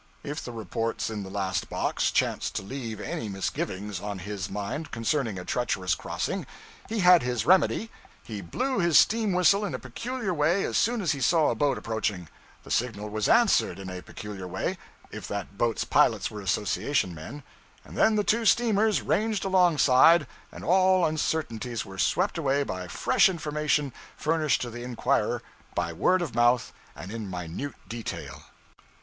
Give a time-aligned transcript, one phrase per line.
[0.23, 4.89] If the reports in the last box chanced to leave any misgivings on his mind
[4.89, 6.47] concerning a treacherous crossing,
[6.89, 7.91] he had his remedy;
[8.23, 11.55] he blew his steam whistle in a peculiar way as soon as he saw a
[11.55, 12.29] boat approaching;
[12.63, 14.79] the signal was answered in a peculiar way
[15.11, 17.43] if that boat's pilots were association men;
[17.85, 23.29] and then the two steamers ranged alongside and all uncertainties were swept away by fresh
[23.29, 25.43] information furnished to the inquirer
[25.75, 28.41] by word of mouth and in minute detail.